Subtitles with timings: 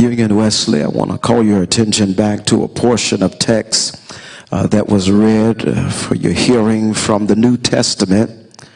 [0.00, 4.16] Union Wesley, I want to call your attention back to a portion of text
[4.50, 8.66] uh, that was read uh, for your hearing from the New Testament,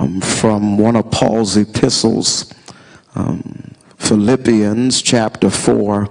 [0.00, 2.50] um, from one of Paul's epistles,
[3.14, 6.08] um, Philippians chapter 4.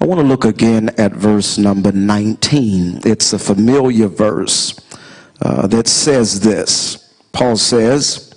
[0.00, 3.02] I want to look again at verse number 19.
[3.04, 4.74] It's a familiar verse
[5.42, 7.14] uh, that says this.
[7.32, 8.34] Paul says,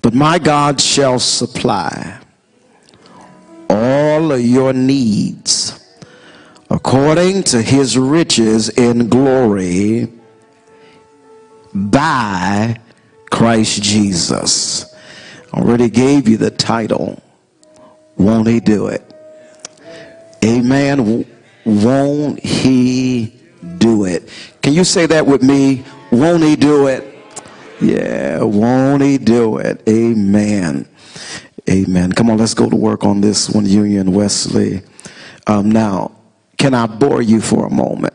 [0.00, 2.21] But my God shall supply
[4.30, 5.78] all your needs
[6.70, 10.08] according to his riches in glory
[11.74, 12.78] by
[13.30, 14.94] Christ Jesus.
[15.52, 17.20] Already gave you the title.
[18.16, 19.02] Won't he do it?
[20.44, 21.26] Amen.
[21.64, 23.34] Won't he
[23.78, 24.28] do it?
[24.62, 25.84] Can you say that with me?
[26.10, 27.08] Won't he do it?
[27.80, 29.82] Yeah, won't he do it?
[29.88, 30.86] Amen.
[31.70, 32.12] Amen.
[32.12, 34.82] Come on, let's go to work on this one, Union Wesley.
[35.46, 36.12] Um, now,
[36.58, 38.14] can I bore you for a moment?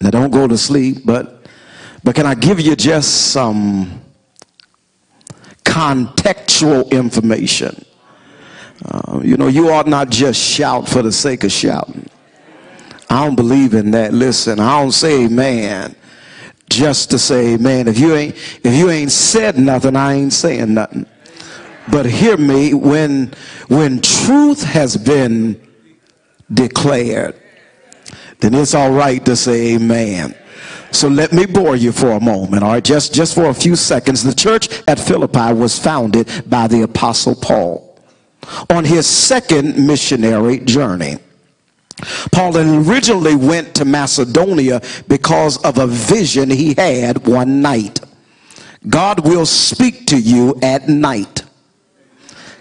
[0.00, 1.46] Now, don't go to sleep, but
[2.02, 4.02] but can I give you just some
[5.64, 7.84] contextual information?
[8.84, 12.08] Uh, you know, you ought not just shout for the sake of shouting.
[13.08, 14.12] I don't believe in that.
[14.12, 15.94] Listen, I don't say amen
[16.72, 17.86] just to say amen.
[17.86, 21.06] If you ain't if you ain't said nothing, I ain't saying nothing.
[21.90, 23.32] But hear me, when
[23.68, 25.60] when truth has been
[26.52, 27.40] declared,
[28.40, 30.34] then it's all right to say amen.
[30.92, 32.84] So let me bore you for a moment, all right?
[32.84, 34.22] Just, just for a few seconds.
[34.22, 37.98] The church at Philippi was founded by the Apostle Paul
[38.68, 41.16] on his second missionary journey.
[42.30, 48.00] Paul originally went to Macedonia because of a vision he had one night.
[48.88, 51.44] God will speak to you at night.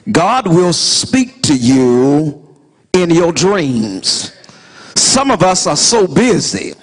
[0.10, 2.48] God will speak to you
[2.94, 4.36] in your dreams.
[4.96, 6.74] Some of us are so busy,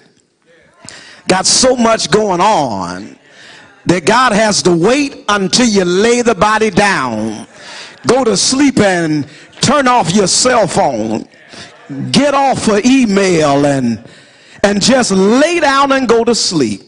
[1.27, 3.19] got so much going on,
[3.87, 7.47] that God has to wait until you lay the body down,
[8.07, 9.27] go to sleep and
[9.61, 11.27] turn off your cell phone,
[12.13, 14.05] get off for email and
[14.65, 16.83] and just lay down and go to sleep.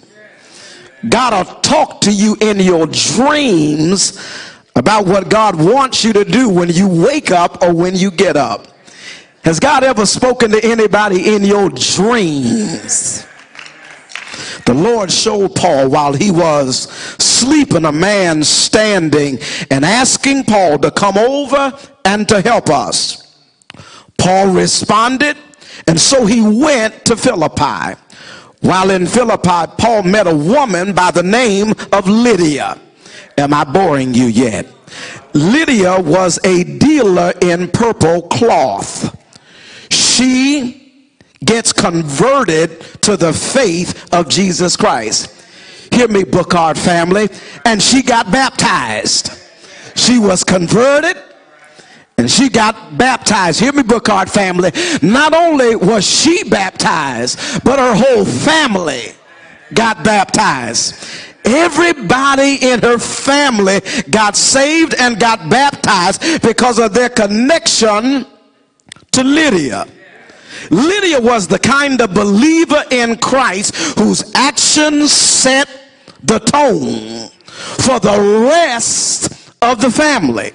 [1.09, 4.19] God will talk to you in your dreams
[4.77, 8.37] about what God wants you to do when you wake up or when you get
[8.37, 8.67] up.
[9.45, 13.27] Has God ever spoken to anybody in your dreams?
[14.67, 16.91] The Lord showed Paul while he was
[17.23, 19.39] sleeping a man standing
[19.71, 21.73] and asking Paul to come over
[22.05, 23.37] and to help us.
[24.19, 25.37] Paul responded,
[25.87, 27.99] and so he went to Philippi.
[28.61, 32.79] While in Philippi, Paul met a woman by the name of Lydia.
[33.41, 34.67] Am I boring you yet?
[35.33, 39.17] Lydia was a dealer in purple cloth.
[39.91, 41.09] She
[41.45, 45.37] gets converted to the faith of Jesus Christ.
[45.93, 47.29] Hear me, Bookard family.
[47.65, 49.33] And she got baptized.
[49.97, 51.17] She was converted
[52.19, 53.61] and she got baptized.
[53.61, 54.71] Hear me, Bookard family.
[55.01, 59.15] Not only was she baptized, but her whole family
[59.73, 60.95] got baptized.
[61.45, 63.81] Everybody in her family
[64.11, 68.27] got saved and got baptized because of their connection
[69.13, 69.87] to Lydia.
[70.71, 75.69] Lydia was the kind of believer in Christ whose actions set
[76.23, 77.29] the tone
[77.79, 80.53] for the rest of the family.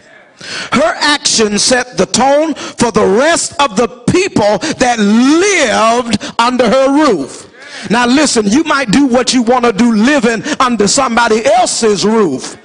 [0.72, 6.91] Her actions set the tone for the rest of the people that lived under her
[6.91, 7.51] roof.
[7.90, 12.58] Now listen, you might do what you want to do living under somebody else's roof.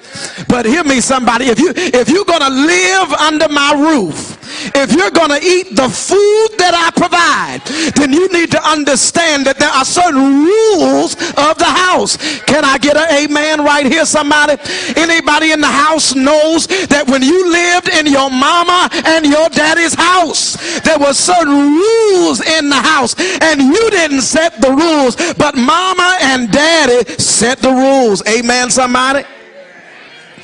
[0.48, 4.39] But hear me somebody, if you if you're to live under my roof,
[4.74, 7.62] if you're going to eat the food that I provide,
[7.94, 12.16] then you need to understand that there are certain rules of the house.
[12.44, 14.56] Can I get an amen right here, somebody?
[14.96, 19.94] Anybody in the house knows that when you lived in your mama and your daddy's
[19.94, 25.56] house, there were certain rules in the house, and you didn't set the rules, but
[25.56, 28.22] mama and daddy set the rules.
[28.26, 29.24] Amen, somebody?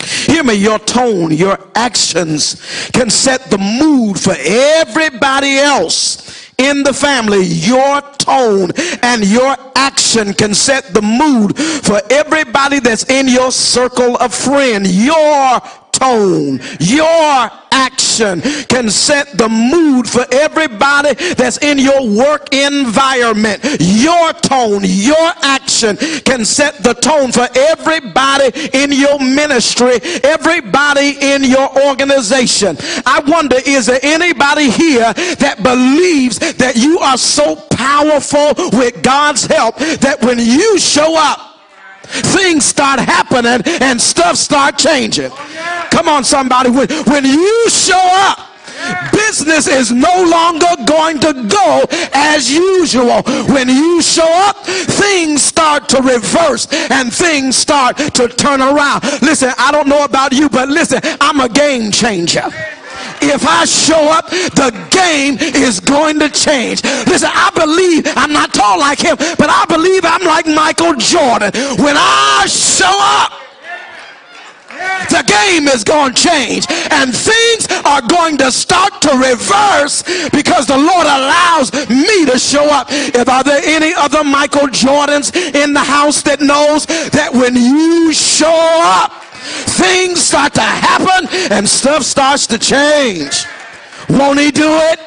[0.07, 6.93] Hear me, your tone, your actions can set the mood for everybody else in the
[6.93, 7.45] family.
[7.45, 8.71] Your tone
[9.03, 15.05] and your action can set the mood for everybody that's in your circle of friends.
[15.05, 15.61] Your
[15.99, 23.63] tone, your action can set the mood for everybody that's in your work environment.
[23.81, 31.45] Your tone, your action can set the tone for everybody in your ministry, everybody in
[31.45, 32.77] your organization.
[33.05, 39.47] I wonder, is there anybody here that believes that you are so powerful with God's
[39.47, 41.56] help that when you show up,
[42.07, 45.31] things start happening and stuff start changing.
[45.91, 46.71] Come on, somebody.
[46.71, 48.51] When, when you show up,
[49.13, 53.23] business is no longer going to go as usual.
[53.53, 59.03] When you show up, things start to reverse and things start to turn around.
[59.23, 62.51] Listen, I don't know about you, but listen, I'm a game changer
[63.23, 66.83] if I show up, the game is going to change.
[67.07, 71.53] Listen, I believe I'm not tall like him, but I believe I'm like Michael Jordan.
[71.79, 73.47] When I show up,
[75.09, 80.67] the game is going to change and things are going to start to reverse because
[80.67, 82.89] the Lord allows me to show up.
[82.91, 88.13] If are there any other Michael Jordans in the house that knows that when you
[88.13, 93.45] show up, things start to happen and stuff starts to change.
[94.09, 95.01] Won't he do it?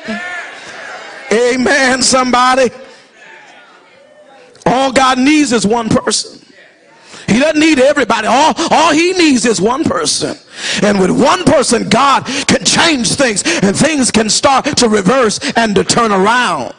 [1.31, 2.69] Amen, somebody.
[4.65, 6.39] All God needs is one person.
[7.27, 8.27] He doesn't need everybody.
[8.27, 10.35] All, all he needs is one person.
[10.81, 15.75] And with one person, God can change things and things can start to reverse and
[15.75, 16.73] to turn around.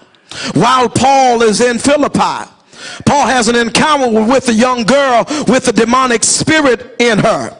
[0.55, 2.51] While Paul is in Philippi,
[3.05, 7.57] Paul has an encounter with a young girl with a demonic spirit in her.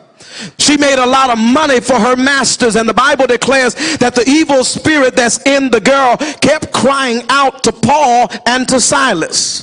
[0.59, 4.25] She made a lot of money for her masters, and the Bible declares that the
[4.27, 9.63] evil spirit that's in the girl kept crying out to Paul and to Silas.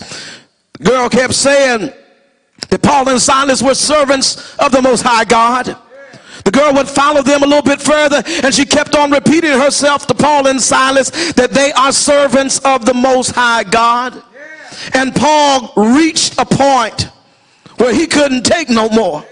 [0.79, 1.91] The girl kept saying
[2.69, 5.75] that Paul and Silas were servants of the Most High God.
[6.43, 10.07] The girl would follow them a little bit further, and she kept on repeating herself
[10.07, 14.23] to Paul and Silas that they are servants of the Most High God.
[14.93, 17.09] And Paul reached a point
[17.77, 19.23] where he couldn't take no more.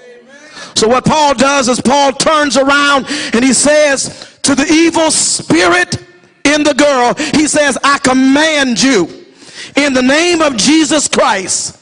[0.75, 6.03] So what Paul does is Paul turns around and he says to the evil spirit
[6.43, 9.25] in the girl, he says, I command you
[9.75, 11.79] in the name of Jesus Christ,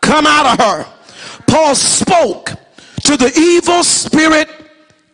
[0.00, 0.86] come out of her.
[1.46, 2.50] Paul spoke
[3.04, 4.48] to the evil spirit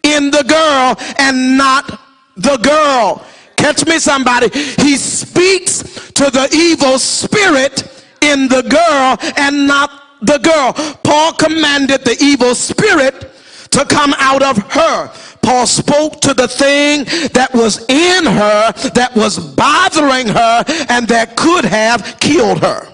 [0.02, 2.00] in the girl and not
[2.36, 3.26] the girl.
[3.56, 4.48] Catch me, somebody.
[4.82, 5.82] He speaks
[6.12, 7.91] to the evil spirit
[8.22, 9.90] in the girl and not
[10.22, 10.72] the girl.
[11.02, 13.30] Paul commanded the evil spirit
[13.70, 15.10] to come out of her.
[15.42, 21.36] Paul spoke to the thing that was in her, that was bothering her, and that
[21.36, 22.88] could have killed her.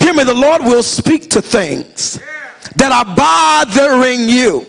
[0.00, 2.18] Hear me, the Lord will speak to things
[2.76, 4.66] that are bothering you.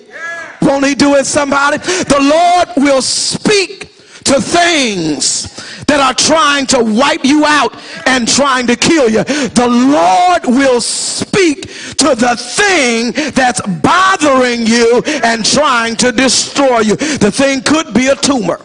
[0.62, 1.78] Won't he do it, somebody?
[1.78, 5.61] The Lord will speak to things
[5.92, 7.76] that are trying to wipe you out
[8.08, 9.26] and trying to kill you.
[9.26, 11.64] The Lord will speak
[11.98, 16.96] to the thing that's bothering you and trying to destroy you.
[16.96, 18.62] The thing could be a tumor.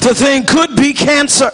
[0.00, 1.50] The thing could be cancer.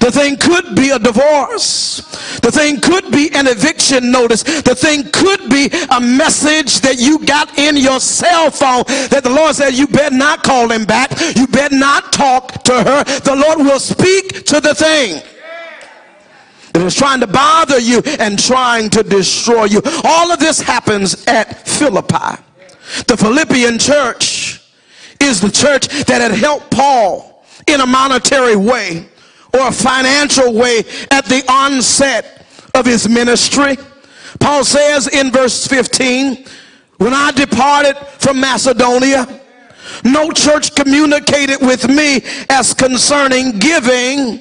[0.00, 1.98] The thing could be a divorce.
[2.42, 4.42] The thing could be an eviction notice.
[4.42, 9.30] The thing could be a message that you got in your cell phone that the
[9.30, 11.10] Lord said you better not call him back.
[11.36, 13.04] You better not talk to her.
[13.04, 15.22] The Lord will speak to the thing
[16.72, 19.80] that is trying to bother you and trying to destroy you.
[20.04, 22.42] All of this happens at Philippi.
[23.06, 24.62] The Philippian church
[25.20, 29.08] is the church that had helped Paul in a monetary way
[29.56, 33.76] or a financial way at the onset of his ministry.
[34.38, 36.44] Paul says in verse 15,
[36.98, 39.40] when I departed from Macedonia,
[40.04, 44.40] no church communicated with me as concerning giving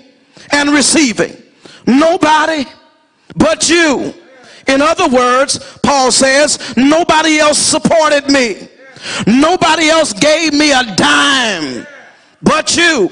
[0.51, 1.41] and receiving.
[1.87, 2.65] Nobody
[3.35, 4.13] but you.
[4.67, 8.67] In other words, Paul says, nobody else supported me.
[9.27, 11.85] Nobody else gave me a dime
[12.41, 13.09] but you.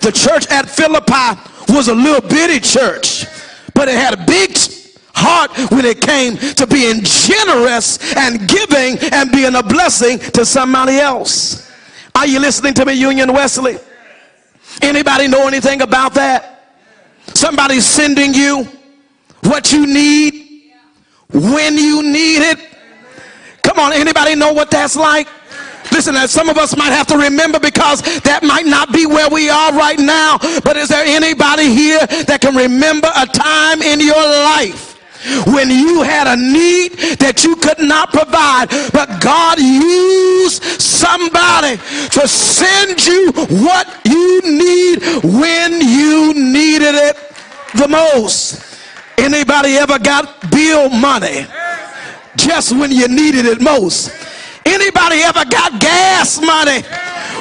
[0.00, 1.40] The church at Philippi
[1.72, 3.26] was a little bitty church,
[3.74, 4.56] but it had a big
[5.14, 10.98] heart when it came to being generous and giving and being a blessing to somebody
[10.98, 11.70] else.
[12.14, 13.78] Are you listening to me, Union Wesley?
[14.80, 16.76] Anybody know anything about that?
[17.34, 18.66] Somebody sending you
[19.44, 20.72] what you need
[21.32, 22.58] when you need it.
[23.62, 25.28] Come on, anybody know what that's like?
[25.98, 29.28] Listen, as some of us might have to remember because that might not be where
[29.28, 30.38] we are right now.
[30.62, 31.98] But is there anybody here
[32.30, 34.94] that can remember a time in your life
[35.50, 41.82] when you had a need that you could not provide, but God used somebody
[42.14, 43.32] to send you
[43.66, 47.18] what you need when you needed it
[47.74, 48.62] the most.
[49.18, 51.44] Anybody ever got bill money
[52.36, 54.27] just when you needed it most?
[54.68, 56.82] Anybody ever got gas money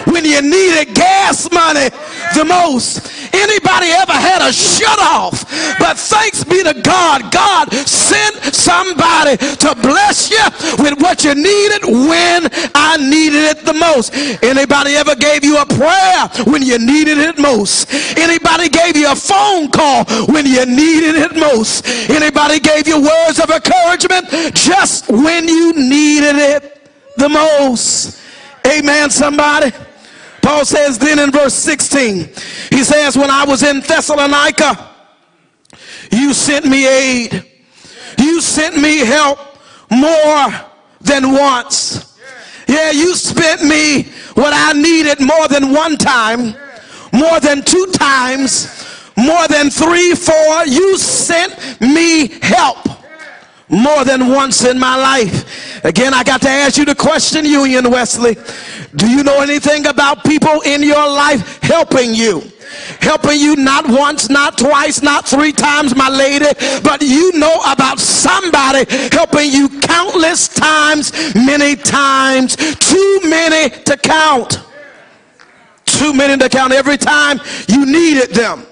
[0.10, 1.90] when you needed gas money
[2.34, 3.18] the most?
[3.34, 5.44] Anybody ever had a shut off?
[5.78, 10.44] But thanks be to God, God sent somebody to bless you
[10.82, 14.14] with what you needed when I needed it the most.
[14.42, 17.92] Anybody ever gave you a prayer when you needed it most?
[18.18, 21.86] Anybody gave you a phone call when you needed it most?
[22.10, 26.77] Anybody gave you words of encouragement just when you needed it
[27.18, 28.22] the most?
[28.66, 29.72] Amen, somebody.
[30.42, 32.30] Paul says then in verse 16,
[32.70, 34.96] he says, When I was in Thessalonica,
[36.12, 37.46] you sent me aid.
[38.18, 39.40] You sent me help
[39.92, 40.50] more
[41.02, 42.18] than once.
[42.68, 46.56] Yeah, you spent me what I needed more than one time,
[47.14, 50.66] more than two times, more than three, four.
[50.66, 52.78] You sent me help
[53.70, 55.67] more than once in my life.
[55.88, 58.36] Again, I got to ask you the question, Union Wesley.
[58.98, 62.44] Do you know anything about people in your life helping you?
[63.00, 66.48] Helping you not once, not twice, not three times, my lady,
[66.84, 74.60] but you know about somebody helping you countless times, many times, too many to count.
[75.86, 77.40] Too many to count every time
[77.70, 78.66] you needed them.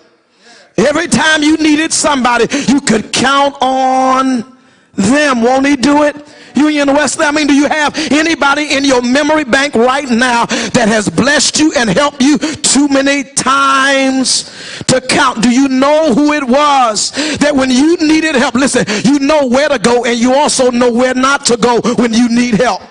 [0.77, 4.57] Every time you needed somebody, you could count on
[4.95, 5.41] them.
[5.41, 6.15] Won't he do it?
[6.55, 10.87] Union Wesley, I mean, do you have anybody in your memory bank right now that
[10.87, 14.51] has blessed you and helped you too many times
[14.87, 15.41] to count?
[15.41, 19.69] Do you know who it was that when you needed help, listen, you know where
[19.69, 22.81] to go and you also know where not to go when you need help.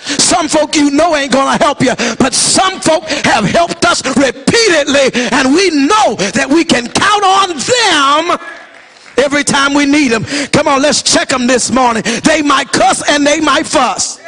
[0.00, 5.10] Some folk you know ain't gonna help you, but some folk have helped us repeatedly,
[5.32, 8.38] and we know that we can count on them
[9.18, 10.24] every time we need them.
[10.52, 12.02] Come on, let's check them this morning.
[12.24, 14.20] They might cuss and they might fuss.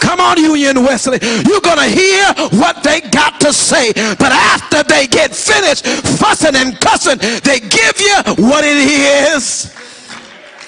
[0.00, 1.18] Come on, Union Wesley.
[1.20, 2.24] You're going to hear
[2.58, 3.92] what they got to say.
[3.92, 9.74] But after they get finished fussing and cussing, they give you what it is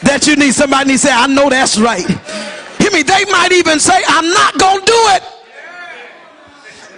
[0.03, 0.53] that you need.
[0.53, 2.07] Somebody needs to say, I know that's right.
[2.79, 3.03] Hear me?
[3.03, 5.23] They might even say, I'm not going to do it.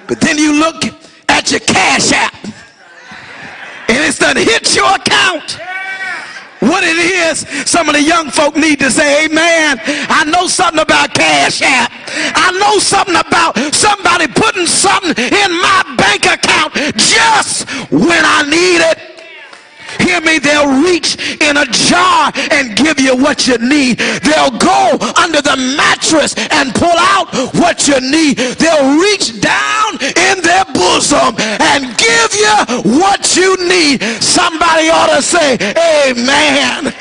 [0.08, 0.84] But then you look
[1.28, 5.58] at your cash app and it's done hit your account
[6.62, 9.80] what it is, some of the young folk need to say, Amen.
[10.08, 11.90] I know something about Cash App.
[12.36, 18.80] I know something about somebody putting something in my bank account just when I need
[18.80, 19.21] it.
[20.00, 23.98] Hear me, they'll reach in a jar and give you what you need.
[23.98, 28.36] They'll go under the mattress and pull out what you need.
[28.36, 34.02] They'll reach down in their bosom and give you what you need.
[34.22, 35.54] Somebody ought to say,
[36.08, 36.94] Amen.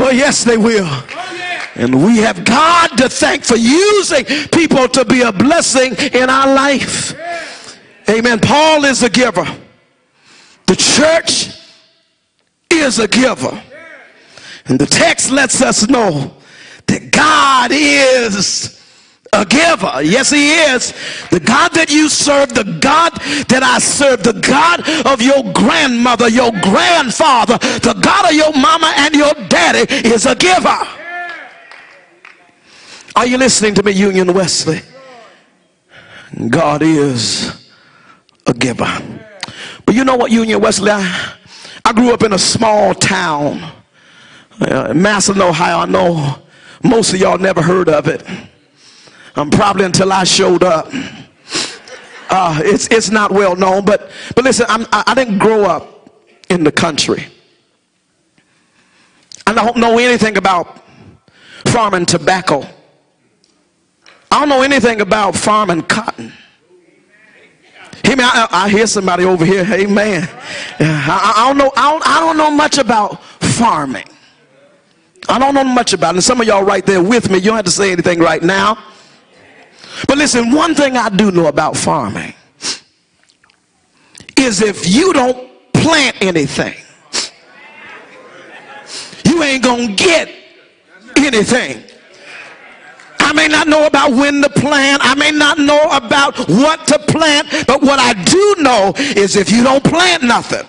[0.00, 0.86] Oh, yes, they will.
[0.86, 1.28] Oh,
[1.74, 6.52] and we have God to thank for using people to be a blessing in our
[6.52, 7.16] life.
[8.08, 8.40] Amen.
[8.40, 9.46] Paul is a giver.
[10.68, 11.48] The church
[12.70, 13.62] is a giver.
[14.66, 16.36] And the text lets us know
[16.86, 18.78] that God is
[19.32, 20.02] a giver.
[20.02, 20.92] Yes, he is.
[21.30, 23.14] The God that you serve, the God
[23.48, 28.92] that I serve, the God of your grandmother, your grandfather, the God of your mama
[28.98, 30.86] and your daddy is a giver.
[33.16, 34.80] Are you listening to me, Union Wesley?
[36.50, 37.70] God is
[38.46, 39.17] a giver.
[39.88, 40.90] But you know what, Union Wesley?
[40.90, 41.34] I,
[41.82, 43.72] I grew up in a small town,
[44.60, 45.78] uh, Massillon, Ohio.
[45.78, 46.42] I know
[46.84, 48.22] most of y'all never heard of it.
[49.34, 50.88] Um, probably until I showed up.
[52.28, 56.20] Uh, it's, it's not well known, but, but listen, I'm, I, I didn't grow up
[56.50, 57.24] in the country.
[59.46, 60.82] I don't know anything about
[61.64, 62.62] farming tobacco.
[64.30, 66.34] I don't know anything about farming cotton.
[68.24, 69.66] I, I hear somebody over here.
[69.70, 70.28] Amen.
[70.80, 71.72] I, I, don't know.
[71.76, 74.06] I don't, I don't know much about farming.
[75.28, 76.18] I don't know much about it.
[76.18, 78.42] And some of y'all right there with me, you don't have to say anything right
[78.42, 78.82] now.
[80.06, 82.34] But listen, one thing I do know about farming
[84.38, 86.74] is if you don't plant anything,
[89.24, 90.30] you ain't gonna get
[91.16, 91.87] anything.
[93.28, 95.02] I may not know about when to plant.
[95.04, 97.66] I may not know about what to plant.
[97.66, 100.66] But what I do know is if you don't plant nothing,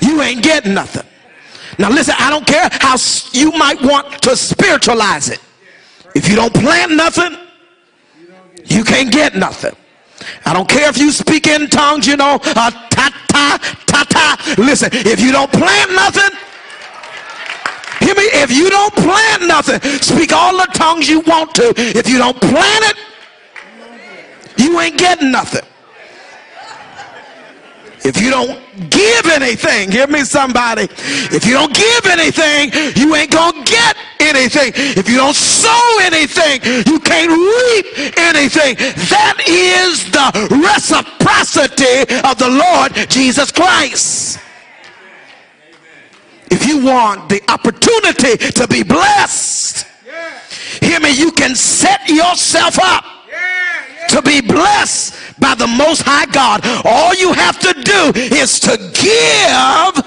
[0.00, 1.06] you ain't getting nothing.
[1.78, 2.96] Now listen, I don't care how
[3.30, 5.38] you might want to spiritualize it.
[6.16, 7.38] If you don't plant nothing,
[8.64, 9.76] you can't get nothing.
[10.44, 14.54] I don't care if you speak in tongues, you know, uh, ta ta ta ta.
[14.58, 16.36] Listen, if you don't plant nothing,
[18.12, 18.42] hear me.
[18.42, 21.72] If you don't plant nothing, speak all the tongues you want to.
[21.76, 22.96] If you don't plant it,
[24.56, 25.68] you ain't getting nothing.
[28.04, 28.58] If you don't
[28.90, 30.88] give anything, hear me somebody.
[31.30, 34.72] If you don't give anything, you ain't gonna get anything.
[34.74, 38.74] If you don't sow anything, you can't reap anything.
[39.06, 44.40] That is the reciprocity of the Lord Jesus Christ.
[46.52, 49.86] If you want the opportunity to be blessed,
[50.82, 53.04] hear me, you can set yourself up
[54.08, 56.60] to be blessed by the Most High God.
[56.84, 60.04] All you have to do is to give,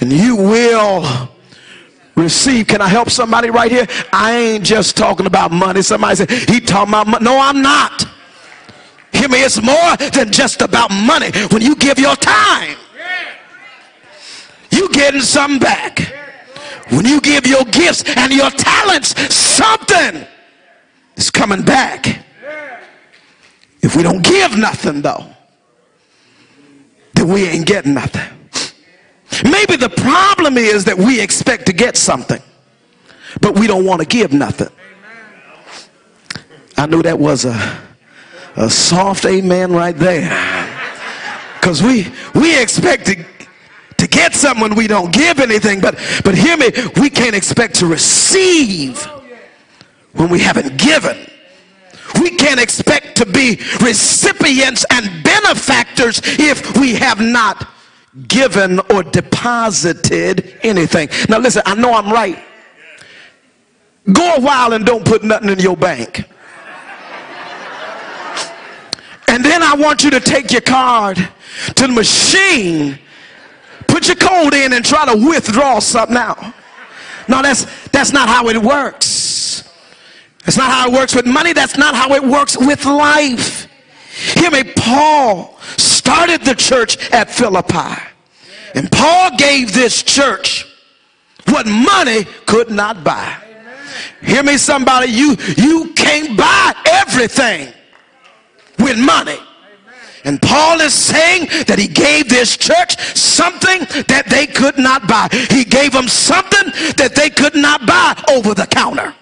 [0.00, 1.30] and you will
[2.16, 2.66] receive.
[2.66, 3.86] Can I help somebody right here?
[4.12, 5.82] I ain't just talking about money.
[5.82, 7.24] Somebody said, he talking about money.
[7.24, 8.04] No, I'm not.
[9.12, 11.30] Hear me, it's more than just about money.
[11.52, 12.76] When you give your time,
[14.74, 16.12] you getting something back.
[16.90, 20.26] When you give your gifts and your talents, something
[21.16, 22.24] is coming back.
[23.82, 25.26] If we don't give nothing, though,
[27.14, 28.22] then we ain't getting nothing.
[29.44, 32.40] Maybe the problem is that we expect to get something,
[33.40, 34.68] but we don't want to give nothing.
[36.76, 37.82] I knew that was a,
[38.56, 40.28] a soft amen right there.
[41.60, 43.24] Because we, we expect to,
[43.98, 46.70] to get something we don't give anything, but, but hear me,
[47.00, 49.02] we can't expect to receive
[50.12, 51.16] when we haven't given
[52.20, 57.68] we can't expect to be recipients and benefactors if we have not
[58.28, 61.08] given or deposited anything.
[61.28, 62.38] Now, listen, I know I'm right.
[64.12, 66.24] Go a while and don't put nothing in your bank.
[69.28, 72.98] And then I want you to take your card to the machine,
[74.04, 76.38] put your code in, and try to withdraw something out.
[77.28, 79.68] No, that's that's not how it works.
[80.44, 81.52] That's not how it works with money.
[81.52, 83.66] That's not how it works with life.
[84.34, 88.02] Hear me, Paul started the church at Philippi.
[88.74, 90.66] And Paul gave this church
[91.48, 93.38] what money could not buy.
[94.20, 97.72] Hear me, somebody, you, you can't buy everything
[98.78, 99.38] with money.
[100.24, 105.28] And Paul is saying that he gave this church something that they could not buy.
[105.50, 109.14] He gave them something that they could not buy over the counter.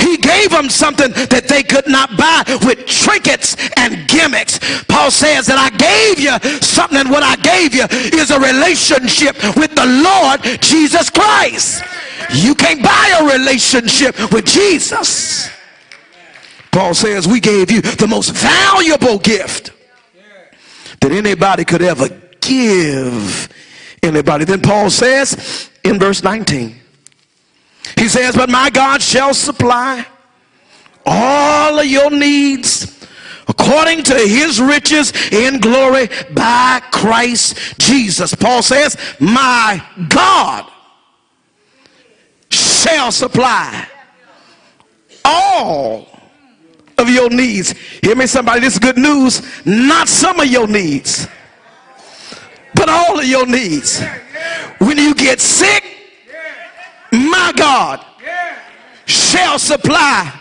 [0.00, 4.58] He gave them something that they could not buy with trinkets and gimmicks.
[4.84, 7.84] Paul says that I gave you something, and what I gave you
[8.16, 11.84] is a relationship with the Lord Jesus Christ.
[12.32, 15.50] You can't buy a relationship with Jesus.
[16.72, 19.72] Paul says we gave you the most valuable gift
[21.00, 22.08] that anybody could ever
[22.40, 23.48] give
[24.02, 24.44] anybody.
[24.44, 26.74] Then Paul says in verse 19,
[27.96, 30.06] he says, But my God shall supply
[31.06, 33.06] all of your needs
[33.48, 38.34] according to his riches in glory by Christ Jesus.
[38.34, 40.70] Paul says, My God
[42.50, 43.88] shall supply
[45.24, 46.09] all
[47.00, 47.72] of your needs.
[48.02, 49.42] Hear me, somebody, this is good news.
[49.66, 51.26] Not some of your needs,
[52.74, 54.00] but all of your needs.
[54.78, 55.84] When you get sick,
[57.12, 58.04] my God
[59.06, 60.32] shall supply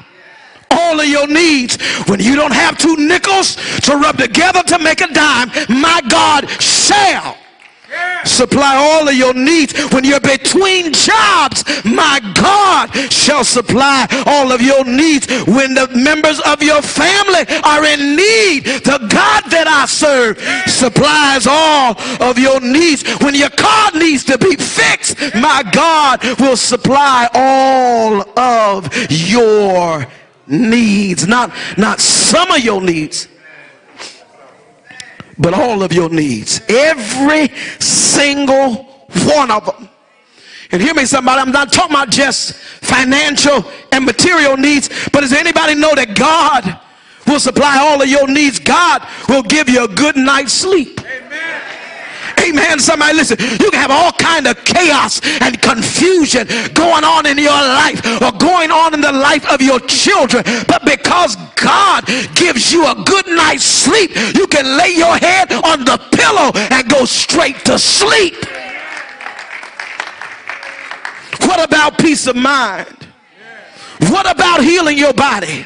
[0.69, 1.81] all of your needs.
[2.07, 6.49] When you don't have two nickels to rub together to make a dime, my God
[6.61, 7.37] shall
[8.25, 9.73] supply all of your needs.
[9.91, 15.27] When you're between jobs, my God shall supply all of your needs.
[15.45, 21.47] When the members of your family are in need, the God that I serve supplies
[21.47, 23.03] all of your needs.
[23.21, 30.07] When your car needs to be fixed, my God will supply all of your
[30.47, 31.27] needs.
[31.27, 33.27] Not, not some of your needs
[35.39, 36.61] but all of your needs.
[36.69, 37.47] Every
[37.79, 38.83] single
[39.25, 39.89] one of them.
[40.71, 45.33] And hear me, somebody, I'm not talking about just financial and material needs, but does
[45.33, 46.79] anybody know that God
[47.25, 48.59] will supply all of your needs?
[48.59, 51.01] God will give you a good night's sleep.
[52.41, 52.79] Amen.
[52.79, 53.37] Somebody listen.
[53.39, 58.31] You can have all kind of chaos and confusion going on in your life or
[58.37, 60.43] going on in the life of your children.
[60.67, 65.85] But because God gives you a good night's sleep, you can lay your head on
[65.85, 68.35] the pillow and go straight to sleep.
[71.41, 73.07] What about peace of mind?
[74.07, 75.65] What about healing your body?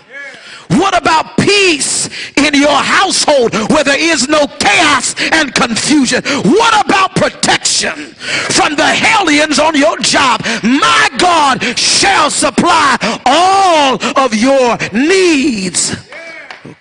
[0.79, 6.23] What about peace in your household where there is no chaos and confusion?
[6.23, 10.41] What about protection from the hellions on your job?
[10.63, 15.95] My God shall supply all of your needs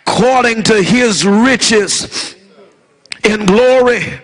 [0.07, 2.37] according to his riches
[3.25, 4.21] in glory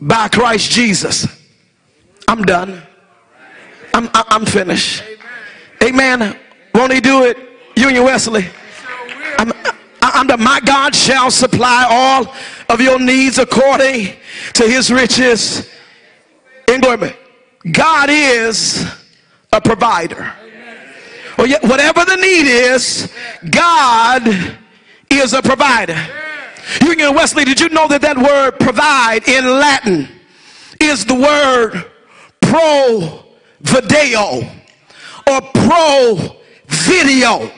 [0.00, 1.26] by Christ Jesus.
[2.28, 2.82] I'm done.
[3.92, 5.02] I'm, I'm finished.
[5.82, 6.38] Amen.
[6.74, 7.36] Won't he do it?
[7.76, 8.46] Union Wesley.
[9.40, 9.52] I'm,
[10.02, 12.34] I'm the, my God shall supply all
[12.68, 14.12] of your needs according
[14.52, 15.66] to his riches
[16.68, 17.14] in glory.
[17.72, 18.84] God is
[19.50, 20.30] a provider.
[21.38, 23.10] Well, whatever the need is,
[23.50, 24.28] God
[25.08, 25.96] is a provider.
[26.82, 30.06] Union Wesley, did you know that that word provide in Latin
[30.78, 31.90] is the word
[32.40, 33.24] pro
[33.62, 34.42] video
[35.26, 37.50] or pro video?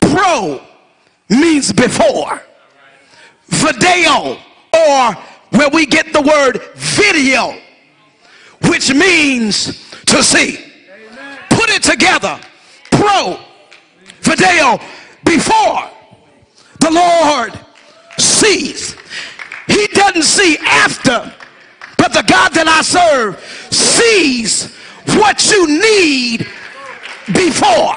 [0.00, 0.67] Pro
[1.28, 2.42] means before.
[3.46, 4.38] Video,
[4.72, 5.14] or
[5.50, 7.58] where we get the word video,
[8.68, 10.64] which means to see.
[11.50, 12.38] Put it together.
[12.90, 13.38] Pro,
[14.20, 14.78] video,
[15.24, 15.90] before
[16.80, 17.58] the Lord
[18.18, 18.96] sees.
[19.66, 21.32] He doesn't see after,
[21.96, 23.38] but the God that I serve
[23.70, 24.74] sees
[25.16, 26.46] what you need
[27.32, 27.96] before.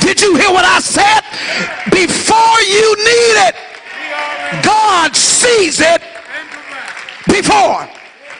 [0.00, 1.22] Did you hear what I said?
[1.90, 3.54] Before you need it,
[4.64, 6.02] God sees it
[7.26, 7.88] before.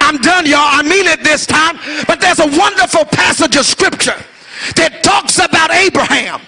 [0.01, 0.73] I'm done, y'all.
[0.73, 1.79] I mean it this time.
[2.07, 4.17] But there's a wonderful passage of scripture
[4.77, 6.41] that talks about Abraham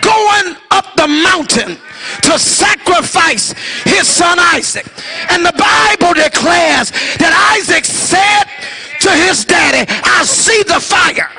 [0.00, 1.76] going up the mountain
[2.22, 3.52] to sacrifice
[3.84, 4.86] his son Isaac.
[5.30, 8.46] And the Bible declares that Isaac said
[9.00, 11.30] to his daddy, I see the fire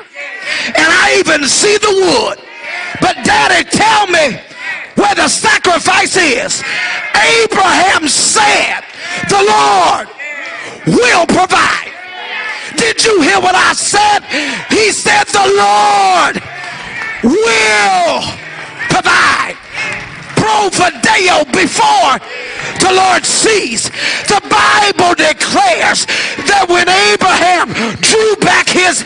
[0.76, 2.51] and I even see the wood.
[3.00, 4.38] But daddy, tell me
[4.94, 6.62] where the sacrifice is.
[7.14, 8.82] Abraham said,
[9.28, 10.08] the Lord
[10.86, 11.92] will provide.
[12.76, 14.24] Did you hear what I said?
[14.70, 16.42] He said, the Lord
[17.22, 18.22] will
[18.90, 19.56] provide.
[20.34, 22.18] Provideo before
[22.80, 23.90] the Lord sees.
[24.26, 26.06] The Bible declares
[26.50, 29.04] that when Abraham drew back his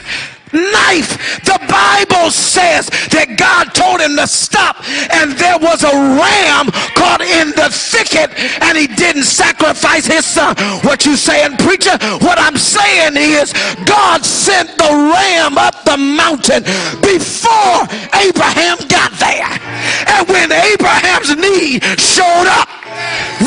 [0.52, 1.42] knife.
[1.44, 4.82] The Bible says that God told him to stop,
[5.12, 8.30] and there was a ram caught in the thicket,
[8.62, 10.56] and he didn't sacrifice his son.
[10.82, 11.96] What you saying, preacher?
[12.22, 13.52] What I'm saying is
[13.85, 16.62] God sent the ram up the mountain
[17.02, 19.50] before Abraham got there.
[20.14, 22.68] And when Abraham's need showed up,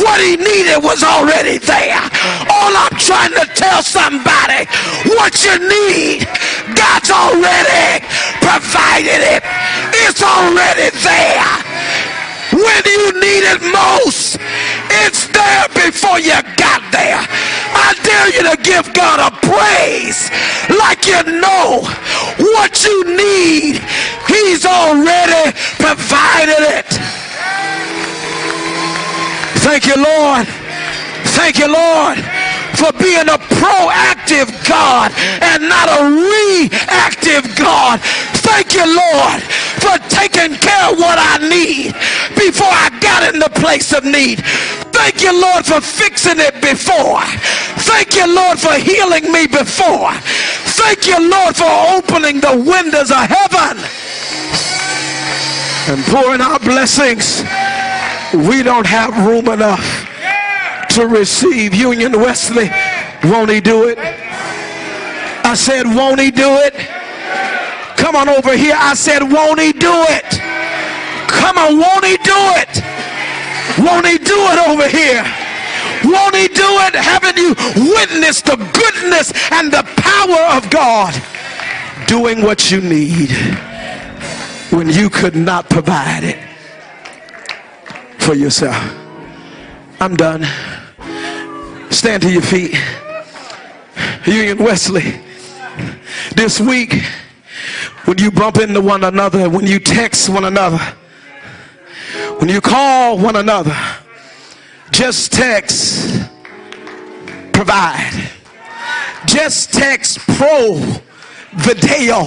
[0.05, 2.01] what he needed was already there.
[2.49, 4.69] All I'm trying to tell somebody,
[5.17, 6.27] what you need,
[6.79, 8.07] God's already
[8.39, 9.43] provided it.
[10.07, 11.51] It's already there.
[12.55, 14.39] When you need it most,
[15.03, 17.19] it's there before you got there.
[17.75, 20.31] I dare you to give God a praise
[20.79, 21.83] like you know
[22.55, 23.83] what you need.
[24.31, 25.51] He's already
[25.83, 26.89] provided it.
[29.59, 30.47] Thank you, Lord.
[31.35, 32.17] Thank you, Lord,
[32.75, 38.01] for being a proactive God and not a reactive God.
[38.45, 39.41] Thank you, Lord,
[39.79, 41.93] for taking care of what I need
[42.35, 44.43] before I got in the place of need.
[44.91, 47.21] Thank you, Lord, for fixing it before.
[47.87, 50.13] Thank you, Lord, for healing me before.
[50.75, 53.77] Thank you, Lord, for opening the windows of heaven
[55.89, 57.41] and pouring out blessings
[58.33, 60.08] we don't have room enough
[60.89, 62.69] to receive Union Wesley.
[63.23, 63.97] Won't he do it?
[63.99, 66.75] I said, won't he do it?
[67.97, 68.75] Come on over here.
[68.77, 70.39] I said, won't he do it?
[71.27, 72.83] Come on, won't he do it?
[73.79, 75.23] Won't he do it over here?
[76.03, 76.95] Won't he do it?
[76.95, 77.55] Haven't you
[77.93, 81.13] witnessed the goodness and the power of God
[82.07, 83.31] doing what you need
[84.71, 86.49] when you could not provide it?
[88.29, 89.08] for yourself.
[90.01, 90.45] I'm done.
[91.91, 92.73] Stand to your feet.
[94.25, 95.21] Union Wesley,
[96.35, 96.93] this week,
[98.05, 100.77] when you bump into one another, when you text one another,
[102.37, 103.75] when you call one another,
[104.91, 106.29] just text
[107.51, 108.29] provide.
[109.25, 110.75] Just text pro
[111.55, 112.25] video.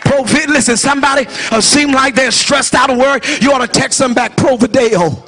[0.00, 3.24] Pro listen, somebody uh, seem like they're stressed out of work.
[3.40, 5.24] You ought to text them back pro video.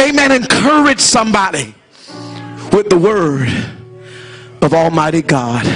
[0.00, 0.32] Amen.
[0.32, 1.74] Encourage somebody
[2.72, 3.48] with the word
[4.62, 5.66] of Almighty God.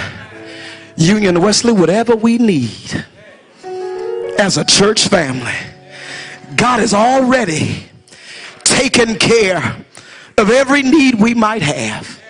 [0.96, 3.04] Union Wesley, whatever we need
[4.38, 5.52] as a church family,
[6.56, 7.84] God has already
[8.64, 9.76] taken care
[10.38, 12.21] of every need we might have.